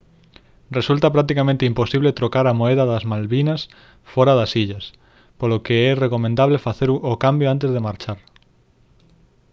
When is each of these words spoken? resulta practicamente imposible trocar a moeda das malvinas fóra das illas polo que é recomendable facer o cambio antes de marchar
resulta 0.71 1.11
practicamente 1.13 1.67
imposible 1.67 2.17
trocar 2.19 2.45
a 2.47 2.57
moeda 2.59 2.83
das 2.91 3.03
malvinas 3.11 3.61
fóra 4.11 4.33
das 4.39 4.51
illas 4.63 4.85
polo 5.39 5.63
que 5.65 5.75
é 5.89 5.91
recomendable 6.05 6.63
facer 6.67 6.89
o 7.11 7.13
cambio 7.23 7.47
antes 7.53 7.69
de 7.75 7.83
marchar 7.87 8.19